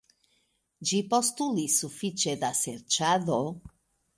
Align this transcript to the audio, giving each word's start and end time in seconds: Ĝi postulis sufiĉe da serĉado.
Ĝi 0.91 1.01
postulis 1.11 1.75
sufiĉe 1.83 2.33
da 2.45 2.53
serĉado. 2.63 3.39